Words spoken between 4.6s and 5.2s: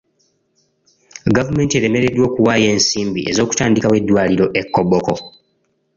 e Koboko.